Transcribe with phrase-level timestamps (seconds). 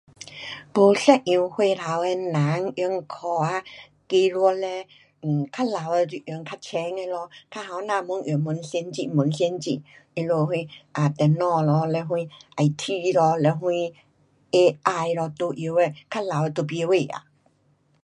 [0.73, 3.63] 不一样岁数的人用科学
[4.09, 4.87] 技术嘞
[5.21, 9.83] ，um，较老的就用较浅的咯，较年轻越用越先进越先进。
[10.15, 10.27] 他们
[10.57, 12.07] 什，啊，电脑咯，嘞什
[12.55, 13.93] IT 咯，嘞什
[14.53, 15.93] AI 咯都晓得。
[16.09, 17.25] 较老的都甭晓啊。